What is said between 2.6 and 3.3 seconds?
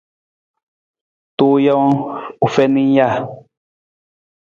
ng ja.